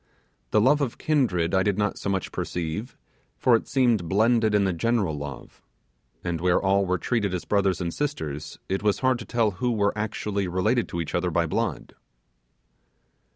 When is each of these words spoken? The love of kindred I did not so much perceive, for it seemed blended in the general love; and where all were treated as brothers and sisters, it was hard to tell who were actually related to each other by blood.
The 0.49 0.59
love 0.59 0.81
of 0.81 0.97
kindred 0.97 1.53
I 1.53 1.61
did 1.61 1.77
not 1.77 1.99
so 1.99 2.09
much 2.09 2.31
perceive, 2.31 2.97
for 3.37 3.55
it 3.55 3.67
seemed 3.67 4.09
blended 4.09 4.55
in 4.55 4.63
the 4.63 4.73
general 4.73 5.15
love; 5.15 5.61
and 6.23 6.41
where 6.41 6.59
all 6.59 6.87
were 6.87 6.97
treated 6.97 7.35
as 7.35 7.45
brothers 7.45 7.79
and 7.79 7.93
sisters, 7.93 8.57
it 8.67 8.81
was 8.81 9.01
hard 9.01 9.19
to 9.19 9.25
tell 9.25 9.51
who 9.51 9.71
were 9.71 9.95
actually 9.95 10.47
related 10.47 10.89
to 10.89 11.01
each 11.01 11.13
other 11.13 11.29
by 11.29 11.45
blood. 11.45 11.93